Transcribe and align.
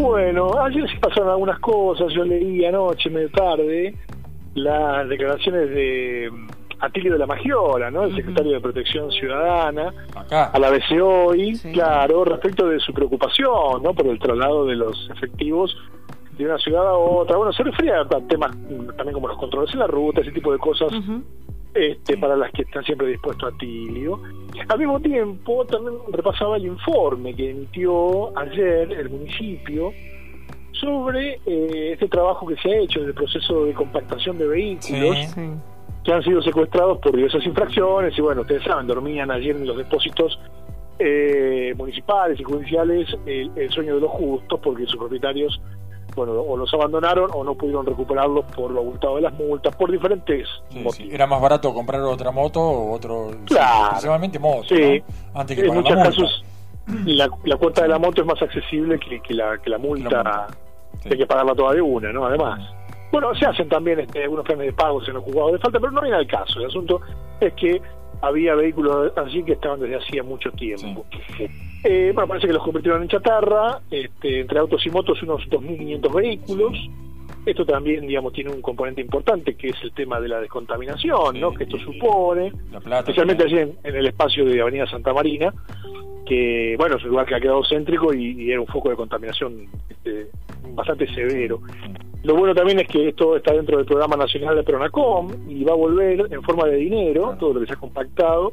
Bueno, 0.00 0.52
ayer 0.64 0.88
se 0.90 0.98
pasaron 0.98 1.28
algunas 1.30 1.58
cosas, 1.60 2.12
yo 2.12 2.24
leí 2.24 2.64
anoche, 2.64 3.10
medio 3.10 3.30
tarde, 3.30 3.94
las 4.54 5.08
declaraciones 5.08 5.68
de 5.70 6.30
mm, 6.32 6.48
Atilio 6.80 7.12
de 7.12 7.18
la 7.18 7.26
Magiola, 7.26 7.90
¿no? 7.90 8.04
El 8.04 8.16
secretario 8.16 8.52
de 8.52 8.60
Protección 8.60 9.12
Ciudadana, 9.12 9.92
Acá. 10.16 10.44
a 10.46 10.58
la 10.58 10.70
BC 10.70 11.00
hoy, 11.02 11.54
Sí. 11.54 11.72
claro, 11.72 12.24
respecto 12.24 12.66
de 12.66 12.80
su 12.80 12.94
preocupación, 12.94 13.82
¿no? 13.82 13.92
Por 13.92 14.06
el 14.06 14.18
traslado 14.18 14.64
de 14.64 14.76
los 14.76 15.10
efectivos 15.14 15.76
de 16.38 16.46
una 16.46 16.56
ciudad 16.56 16.86
a 16.88 16.94
otra. 16.94 17.36
Bueno, 17.36 17.52
se 17.52 17.62
refería 17.62 18.00
a 18.00 18.20
temas 18.26 18.56
mm, 18.56 18.96
también 18.96 19.12
como 19.12 19.28
los 19.28 19.36
controles 19.36 19.70
en 19.74 19.80
la 19.80 19.86
ruta, 19.86 20.22
ese 20.22 20.32
tipo 20.32 20.50
de 20.50 20.58
cosas. 20.58 20.90
Este, 21.74 22.16
para 22.18 22.36
las 22.36 22.50
que 22.52 22.62
está 22.62 22.82
siempre 22.82 23.06
dispuesto 23.08 23.46
Atilio. 23.46 24.20
Al 24.68 24.78
mismo 24.78 25.00
tiempo, 25.00 25.64
también 25.66 25.94
repasaba 26.12 26.56
el 26.56 26.66
informe 26.66 27.34
que 27.34 27.50
emitió 27.50 28.36
ayer 28.38 28.92
el 28.92 29.10
municipio 29.10 29.92
sobre 30.72 31.40
eh, 31.46 31.92
este 31.92 32.08
trabajo 32.08 32.46
que 32.46 32.56
se 32.56 32.70
ha 32.72 32.78
hecho 32.80 33.00
en 33.00 33.06
el 33.06 33.14
proceso 33.14 33.64
de 33.64 33.74
compactación 33.74 34.38
de 34.38 34.46
vehículos 34.46 35.16
Sí. 35.18 35.26
Sí. 35.34 35.50
que 36.04 36.12
han 36.12 36.22
sido 36.22 36.40
secuestrados 36.42 36.98
por 36.98 37.14
diversas 37.14 37.44
infracciones 37.44 38.16
y 38.16 38.20
bueno, 38.22 38.40
ustedes 38.42 38.62
saben, 38.64 38.86
dormían 38.86 39.30
ayer 39.30 39.54
en 39.56 39.66
los 39.66 39.76
depósitos 39.76 40.38
eh, 40.98 41.74
municipales 41.76 42.38
y 42.40 42.42
judiciales 42.42 43.08
el, 43.26 43.50
el 43.56 43.70
sueño 43.70 43.94
de 43.96 44.00
los 44.02 44.10
justos 44.10 44.60
porque 44.62 44.86
sus 44.86 44.96
propietarios 44.96 45.60
bueno, 46.14 46.32
o 46.32 46.56
los 46.56 46.72
abandonaron 46.74 47.30
o 47.32 47.44
no 47.44 47.54
pudieron 47.54 47.84
recuperarlos 47.86 48.44
por 48.54 48.70
lo 48.70 48.80
abultado 48.80 49.16
de 49.16 49.22
las 49.22 49.32
multas, 49.34 49.74
por 49.76 49.90
diferentes 49.90 50.48
Sí, 50.68 50.78
sí. 50.78 50.84
motivos. 50.84 51.12
Era 51.14 51.26
más 51.26 51.40
barato 51.40 51.72
comprar 51.74 52.00
otra 52.02 52.30
moto 52.30 52.60
o 52.60 52.92
otro. 52.92 53.30
Claro. 53.46 53.88
Principalmente 53.90 54.38
moto. 54.38 54.64
Sí. 54.68 55.02
¿no? 55.34 55.40
Antes 55.40 55.56
que 55.58 55.66
en 55.66 55.74
muchos 55.74 55.96
la 55.96 56.02
casos 56.04 56.44
la, 57.06 57.28
la 57.44 57.56
cuota 57.56 57.82
de 57.82 57.88
la 57.88 57.98
moto 57.98 58.20
es 58.22 58.26
más 58.26 58.40
accesible 58.42 58.98
que, 58.98 59.20
que 59.20 59.34
la, 59.34 59.58
que 59.58 59.70
la 59.70 59.78
multa. 59.78 60.46
Sí. 61.02 61.08
que 61.08 61.14
hay 61.14 61.18
que 61.18 61.26
pagarla 61.26 61.54
toda 61.54 61.74
de 61.74 61.80
una, 61.82 62.12
¿no? 62.12 62.26
Además. 62.26 62.60
Bueno, 63.12 63.34
se 63.34 63.44
hacen 63.46 63.68
también 63.68 63.98
este, 64.00 64.22
algunos 64.22 64.44
planes 64.44 64.66
de 64.66 64.72
pagos 64.72 65.06
en 65.08 65.14
los 65.14 65.24
juzgados 65.24 65.52
de 65.52 65.58
falta, 65.58 65.80
pero 65.80 65.90
no 65.92 66.00
viene 66.00 66.16
al 66.16 66.26
caso. 66.26 66.60
El 66.60 66.66
asunto 66.66 67.00
es 67.40 67.52
que 67.54 67.80
había 68.22 68.54
vehículos 68.54 69.12
así 69.16 69.42
que 69.42 69.52
estaban 69.52 69.80
desde 69.80 69.96
hacía 69.96 70.22
mucho 70.22 70.50
tiempo. 70.52 71.04
Eh, 71.82 72.12
bueno, 72.14 72.28
parece 72.28 72.46
que 72.46 72.52
los 72.52 72.62
convirtieron 72.62 73.02
en 73.02 73.08
chatarra, 73.08 73.80
este, 73.90 74.40
entre 74.40 74.58
autos 74.58 74.84
y 74.86 74.90
motos 74.90 75.22
unos 75.22 75.42
2.500 75.48 76.14
vehículos. 76.14 76.78
Esto 77.46 77.64
también, 77.64 78.06
digamos, 78.06 78.34
tiene 78.34 78.50
un 78.50 78.60
componente 78.60 79.00
importante 79.00 79.54
que 79.54 79.68
es 79.68 79.76
el 79.82 79.92
tema 79.92 80.20
de 80.20 80.28
la 80.28 80.40
descontaminación, 80.40 81.40
¿no? 81.40 81.50
Sí. 81.52 81.56
Que 81.56 81.64
esto 81.64 81.78
supone, 81.78 82.52
La 82.70 82.80
plata. 82.80 82.98
especialmente 83.00 83.44
allí 83.44 83.58
en, 83.58 83.72
en 83.82 83.96
el 83.96 84.06
espacio 84.06 84.44
de 84.44 84.60
Avenida 84.60 84.86
Santa 84.86 85.14
Marina, 85.14 85.52
que, 86.26 86.74
bueno, 86.78 86.96
es 86.96 87.04
un 87.04 87.10
lugar 87.10 87.24
que 87.26 87.34
ha 87.36 87.40
quedado 87.40 87.64
céntrico 87.64 88.12
y, 88.12 88.42
y 88.42 88.50
era 88.50 88.60
un 88.60 88.66
foco 88.66 88.90
de 88.90 88.96
contaminación 88.96 89.68
este, 89.88 90.26
bastante 90.74 91.06
severo. 91.14 91.60
Lo 92.22 92.36
bueno 92.36 92.54
también 92.54 92.78
es 92.80 92.88
que 92.88 93.08
esto 93.08 93.36
está 93.36 93.54
dentro 93.54 93.78
del 93.78 93.86
programa 93.86 94.16
nacional 94.16 94.54
de 94.54 94.62
Pronacom 94.62 95.30
y 95.48 95.64
va 95.64 95.72
a 95.72 95.76
volver 95.76 96.26
en 96.30 96.42
forma 96.42 96.66
de 96.66 96.76
dinero, 96.76 97.34
todo 97.40 97.54
lo 97.54 97.60
que 97.60 97.66
se 97.66 97.72
ha 97.72 97.76
compactado. 97.76 98.52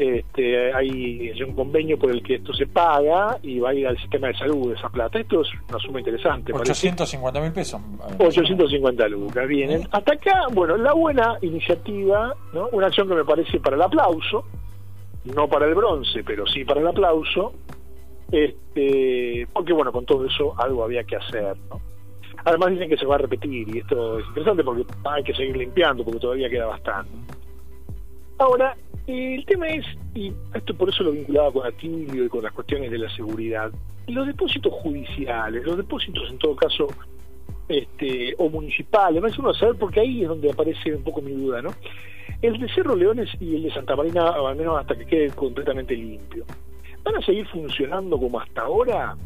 Este, 0.00 0.72
hay 0.72 1.30
un 1.46 1.54
convenio 1.54 1.98
por 1.98 2.10
el 2.10 2.22
que 2.22 2.36
esto 2.36 2.54
se 2.54 2.66
paga 2.66 3.36
y 3.42 3.58
va 3.58 3.68
a 3.68 3.74
ir 3.74 3.86
al 3.86 3.98
sistema 3.98 4.28
de 4.28 4.34
salud 4.38 4.72
esa 4.72 4.88
plata. 4.88 5.20
Esto 5.20 5.42
es 5.42 5.48
una 5.68 5.78
suma 5.78 5.98
interesante. 5.98 6.54
parece. 6.54 6.72
850 6.72 7.40
mil 7.42 7.52
pesos. 7.52 7.82
850 8.18 9.08
lucas, 9.08 9.46
bien. 9.46 9.86
Hasta 9.92 10.14
acá, 10.14 10.46
bueno, 10.52 10.78
la 10.78 10.94
buena 10.94 11.36
iniciativa, 11.42 12.34
¿no? 12.54 12.68
Una 12.72 12.86
acción 12.86 13.08
que 13.08 13.14
me 13.14 13.26
parece 13.26 13.60
para 13.60 13.76
el 13.76 13.82
aplauso, 13.82 14.46
no 15.34 15.46
para 15.48 15.66
el 15.66 15.74
bronce, 15.74 16.24
pero 16.24 16.46
sí 16.46 16.64
para 16.64 16.80
el 16.80 16.86
aplauso, 16.86 17.52
este, 18.32 19.46
porque 19.52 19.74
bueno, 19.74 19.92
con 19.92 20.06
todo 20.06 20.24
eso 20.24 20.54
algo 20.56 20.82
había 20.82 21.04
que 21.04 21.16
hacer, 21.16 21.58
¿no? 21.68 21.78
Además 22.46 22.70
dicen 22.70 22.88
que 22.88 22.96
se 22.96 23.04
va 23.04 23.16
a 23.16 23.18
repetir 23.18 23.68
y 23.68 23.80
esto 23.80 24.18
es 24.18 24.26
interesante 24.28 24.64
porque 24.64 24.86
hay 25.04 25.22
que 25.22 25.34
seguir 25.34 25.58
limpiando 25.58 26.02
porque 26.04 26.20
todavía 26.20 26.48
queda 26.48 26.64
bastante. 26.64 27.12
Ahora, 28.38 28.74
el 29.10 29.44
tema 29.44 29.68
es, 29.68 29.84
y 30.14 30.32
esto 30.54 30.74
por 30.74 30.88
eso 30.88 31.04
lo 31.04 31.12
vinculaba 31.12 31.52
con 31.52 31.66
Atilio 31.66 32.24
y 32.24 32.28
con 32.28 32.42
las 32.42 32.52
cuestiones 32.52 32.90
de 32.90 32.98
la 32.98 33.10
seguridad, 33.14 33.70
los 34.08 34.26
depósitos 34.26 34.72
judiciales, 34.74 35.64
los 35.64 35.76
depósitos 35.76 36.30
en 36.30 36.38
todo 36.38 36.56
caso 36.56 36.88
este, 37.68 38.34
o 38.38 38.48
municipales, 38.48 39.22
no 39.22 39.28
uno 39.42 39.54
saber 39.54 39.76
porque 39.76 40.00
ahí 40.00 40.22
es 40.22 40.28
donde 40.28 40.50
aparece 40.50 40.94
un 40.94 41.02
poco 41.02 41.22
mi 41.22 41.32
duda, 41.32 41.62
¿no? 41.62 41.70
El 42.42 42.58
de 42.58 42.68
Cerro 42.72 42.96
Leones 42.96 43.28
y 43.38 43.56
el 43.56 43.62
de 43.64 43.72
Santa 43.72 43.94
Marina, 43.94 44.28
al 44.28 44.56
menos 44.56 44.78
hasta 44.78 44.96
que 44.96 45.04
quede 45.06 45.30
completamente 45.30 45.94
limpio, 45.94 46.44
¿van 47.04 47.16
a 47.16 47.24
seguir 47.24 47.46
funcionando 47.46 48.18
como 48.18 48.40
hasta 48.40 48.62
ahora? 48.62 49.16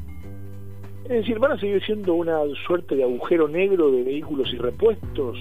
Es 1.04 1.10
decir, 1.10 1.38
¿van 1.38 1.52
a 1.52 1.58
seguir 1.58 1.84
siendo 1.84 2.14
una 2.14 2.38
suerte 2.66 2.96
de 2.96 3.04
agujero 3.04 3.46
negro 3.46 3.90
de 3.90 4.02
vehículos 4.02 4.52
y 4.52 4.58
repuestos? 4.58 5.38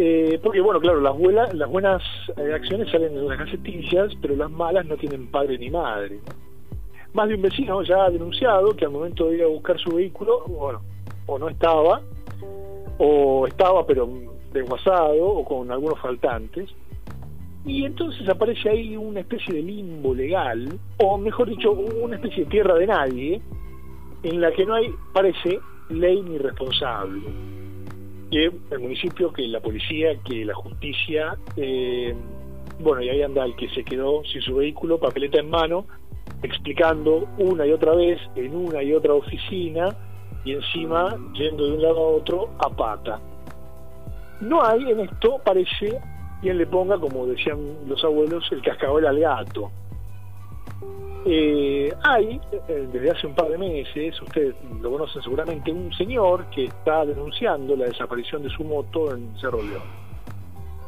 Eh, 0.00 0.38
porque, 0.40 0.60
bueno, 0.60 0.78
claro, 0.78 1.00
las, 1.00 1.18
buenas 1.18 1.52
las 1.54 1.68
buenas 1.68 2.00
eh, 2.36 2.52
acciones 2.54 2.88
salen 2.88 3.16
en 3.16 3.26
las 3.26 3.36
gacetillas, 3.36 4.12
pero 4.22 4.36
las 4.36 4.48
malas 4.48 4.86
no 4.86 4.96
tienen 4.96 5.28
padre 5.28 5.58
ni 5.58 5.70
madre. 5.70 6.20
Más 7.14 7.28
de 7.28 7.34
un 7.34 7.42
vecino 7.42 7.82
ya 7.82 8.04
ha 8.04 8.10
denunciado 8.10 8.76
que 8.76 8.84
al 8.84 8.92
momento 8.92 9.26
de 9.26 9.38
ir 9.38 9.42
a 9.42 9.48
buscar 9.48 9.76
su 9.80 9.96
vehículo, 9.96 10.44
bueno, 10.46 10.82
o 11.26 11.36
no 11.36 11.48
estaba, 11.48 12.00
o 12.98 13.48
estaba 13.48 13.84
pero 13.86 14.08
desguazado, 14.52 15.26
o 15.26 15.44
con 15.44 15.68
algunos 15.72 15.98
faltantes, 15.98 16.70
y 17.64 17.84
entonces 17.84 18.28
aparece 18.28 18.70
ahí 18.70 18.96
una 18.96 19.18
especie 19.18 19.52
de 19.52 19.62
limbo 19.62 20.14
legal, 20.14 20.78
o 20.98 21.18
mejor 21.18 21.48
dicho, 21.48 21.72
una 21.72 22.14
especie 22.14 22.44
de 22.44 22.50
tierra 22.50 22.74
de 22.76 22.86
nadie, 22.86 23.42
en 24.22 24.40
la 24.40 24.52
que 24.52 24.64
no 24.64 24.74
hay, 24.74 24.94
parece, 25.12 25.58
ley 25.88 26.22
ni 26.22 26.38
responsable. 26.38 27.20
Que 28.30 28.50
el 28.70 28.78
municipio, 28.78 29.32
que 29.32 29.46
la 29.48 29.60
policía, 29.60 30.18
que 30.24 30.44
la 30.44 30.54
justicia, 30.54 31.36
eh, 31.56 32.14
bueno, 32.80 33.02
y 33.02 33.08
ahí 33.08 33.22
anda 33.22 33.44
el 33.44 33.56
que 33.56 33.68
se 33.70 33.84
quedó 33.84 34.22
sin 34.24 34.42
su 34.42 34.56
vehículo, 34.56 34.98
papeleta 34.98 35.40
en 35.40 35.50
mano, 35.50 35.86
explicando 36.42 37.28
una 37.38 37.66
y 37.66 37.72
otra 37.72 37.94
vez 37.94 38.20
en 38.36 38.54
una 38.54 38.82
y 38.82 38.92
otra 38.92 39.14
oficina 39.14 39.96
y 40.44 40.52
encima 40.52 41.16
yendo 41.34 41.66
de 41.66 41.72
un 41.72 41.82
lado 41.82 41.98
a 41.98 42.08
otro 42.16 42.50
a 42.58 42.68
pata. 42.70 43.20
No 44.40 44.64
hay 44.64 44.90
en 44.90 45.00
esto, 45.00 45.40
parece, 45.44 45.98
quien 46.40 46.58
le 46.58 46.66
ponga, 46.66 46.98
como 46.98 47.26
decían 47.26 47.58
los 47.88 48.02
abuelos, 48.04 48.44
el 48.52 48.62
cascabel 48.62 49.06
al 49.06 49.18
gato. 49.18 49.70
Eh, 51.30 51.92
hay, 52.04 52.40
eh, 52.68 52.88
desde 52.90 53.10
hace 53.10 53.26
un 53.26 53.34
par 53.34 53.48
de 53.50 53.58
meses, 53.58 54.18
ustedes 54.22 54.54
lo 54.80 54.90
conocen 54.92 55.20
seguramente, 55.22 55.70
un 55.70 55.92
señor 55.92 56.46
que 56.46 56.64
está 56.64 57.04
denunciando 57.04 57.76
la 57.76 57.84
desaparición 57.84 58.42
de 58.42 58.48
su 58.48 58.64
moto 58.64 59.14
en 59.14 59.36
Cerro 59.38 59.62
León. 59.62 59.82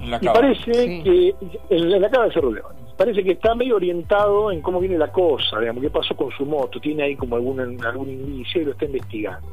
En 0.00 0.10
la 0.12 0.18
Y 0.22 0.26
parece 0.26 0.72
Sí. 0.72 1.02
que, 1.02 1.34
en 1.68 1.90
la, 1.90 1.96
en 1.96 2.02
la 2.02 2.10
cava 2.10 2.24
de 2.24 2.32
Cerro 2.32 2.50
León, 2.52 2.72
parece 2.96 3.22
que 3.22 3.32
está 3.32 3.54
medio 3.54 3.76
orientado 3.76 4.50
en 4.50 4.62
cómo 4.62 4.80
viene 4.80 4.96
la 4.96 5.12
cosa, 5.12 5.60
digamos, 5.60 5.82
qué 5.82 5.90
pasó 5.90 6.16
con 6.16 6.30
su 6.30 6.46
moto, 6.46 6.80
tiene 6.80 7.02
ahí 7.02 7.16
como 7.16 7.36
algún, 7.36 7.60
algún 7.84 8.08
indicio 8.08 8.62
y 8.62 8.64
lo 8.64 8.70
está 8.72 8.86
investigando. 8.86 9.46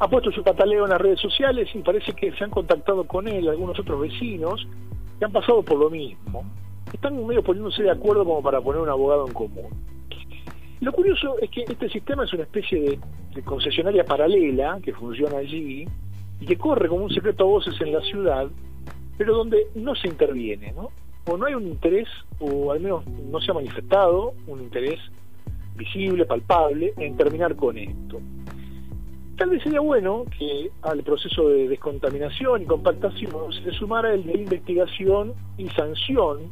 Ha 0.00 0.06
puesto 0.06 0.30
su 0.30 0.42
pataleo 0.42 0.84
en 0.84 0.90
las 0.90 1.00
redes 1.00 1.18
sociales 1.18 1.70
y 1.74 1.78
parece 1.78 2.12
que 2.12 2.30
se 2.32 2.44
han 2.44 2.50
contactado 2.50 3.04
con 3.04 3.26
él 3.26 3.48
algunos 3.48 3.78
otros 3.80 4.02
vecinos 4.02 4.66
que 5.18 5.24
han 5.24 5.32
pasado 5.32 5.62
por 5.62 5.78
lo 5.78 5.88
mismo. 5.88 6.44
Están 6.92 7.26
medio 7.26 7.42
poniéndose 7.42 7.82
de 7.82 7.90
acuerdo 7.90 8.24
como 8.24 8.42
para 8.42 8.60
poner 8.60 8.80
un 8.80 8.88
abogado 8.88 9.26
en 9.26 9.32
común. 9.32 9.88
Lo 10.80 10.92
curioso 10.92 11.36
es 11.40 11.50
que 11.50 11.62
este 11.62 11.88
sistema 11.88 12.24
es 12.24 12.32
una 12.32 12.44
especie 12.44 12.80
de, 12.80 12.98
concesionaria 13.44 14.04
paralela 14.04 14.80
que 14.82 14.92
funciona 14.92 15.38
allí 15.38 15.86
y 16.40 16.46
que 16.46 16.56
corre 16.56 16.88
como 16.88 17.04
un 17.04 17.10
secreto 17.10 17.44
a 17.44 17.46
voces 17.46 17.80
en 17.80 17.92
la 17.92 18.00
ciudad, 18.00 18.48
pero 19.16 19.36
donde 19.36 19.68
no 19.76 19.94
se 19.94 20.08
interviene, 20.08 20.72
¿no? 20.72 20.90
O 21.26 21.36
no 21.36 21.46
hay 21.46 21.54
un 21.54 21.68
interés, 21.68 22.08
o 22.40 22.72
al 22.72 22.80
menos 22.80 23.06
no 23.06 23.40
se 23.40 23.52
ha 23.52 23.54
manifestado 23.54 24.34
un 24.48 24.60
interés 24.60 24.98
visible, 25.76 26.24
palpable, 26.26 26.94
en 26.96 27.16
terminar 27.16 27.54
con 27.54 27.78
esto. 27.78 28.20
Tal 29.36 29.50
vez 29.50 29.62
sería 29.62 29.78
bueno 29.78 30.24
que 30.36 30.72
al 30.82 31.04
proceso 31.04 31.48
de 31.48 31.68
descontaminación 31.68 32.62
y 32.62 32.66
compactación 32.66 33.52
se 33.52 33.60
le 33.60 33.72
sumara 33.72 34.12
el 34.12 34.26
de 34.26 34.36
investigación 34.36 35.32
y 35.56 35.68
sanción 35.68 36.50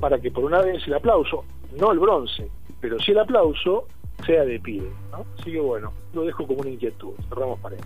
para 0.00 0.18
que 0.18 0.30
por 0.30 0.44
una 0.44 0.60
vez 0.62 0.86
el 0.86 0.94
aplauso, 0.94 1.44
no 1.78 1.92
el 1.92 1.98
bronce, 1.98 2.48
pero 2.80 2.98
sí 2.98 3.12
el 3.12 3.18
aplauso, 3.18 3.86
sea 4.24 4.44
de 4.44 4.58
pie. 4.60 4.82
¿no? 5.12 5.24
Así 5.38 5.52
que 5.52 5.60
bueno, 5.60 5.92
lo 6.14 6.24
dejo 6.24 6.46
como 6.46 6.60
una 6.60 6.70
inquietud. 6.70 7.12
Cerramos 7.28 7.58
para 7.60 7.76